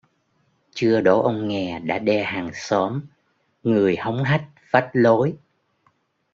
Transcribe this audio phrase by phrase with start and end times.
[0.73, 3.01] Chưa đỗ ông nghè đã đe hàng xóm:
[3.63, 5.37] người hống hách, phách lối